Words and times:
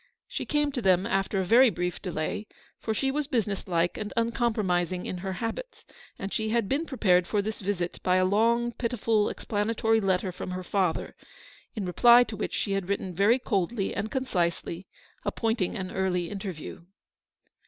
She 0.27 0.47
came 0.47 0.71
to 0.71 0.81
them 0.81 1.05
after 1.05 1.39
a 1.39 1.45
very 1.45 1.69
brief 1.69 2.01
delay, 2.01 2.47
for 2.79 2.91
she 2.91 3.11
was 3.11 3.27
business 3.27 3.67
like 3.67 3.99
and 3.99 4.11
uncompromising 4.17 5.05
in 5.05 5.19
her 5.19 5.33
habits, 5.33 5.85
and 6.17 6.33
she 6.33 6.45
GO 6.45 6.45
ELEANOR'S 6.45 6.55
VICTORY. 6.55 6.57
had 6.57 6.69
been 6.69 6.87
prepared 6.87 7.27
for 7.27 7.41
this 7.43 7.61
visit 7.61 7.99
by 8.01 8.15
a 8.15 8.25
long, 8.25 8.71
pitiful, 8.71 9.29
explanatory 9.29 10.01
letter 10.01 10.31
from 10.31 10.49
her 10.53 10.63
father, 10.63 11.15
in 11.75 11.85
reply 11.85 12.23
to 12.23 12.35
which 12.35 12.55
she 12.55 12.71
had 12.71 12.89
written 12.89 13.13
very 13.13 13.37
coldly 13.37 13.93
and 13.93 14.09
concisely, 14.09 14.87
appointing 15.23 15.75
an 15.75 15.91
early 15.91 16.31
interview. 16.31 16.81